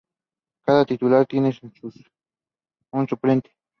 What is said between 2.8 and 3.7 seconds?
un suplente.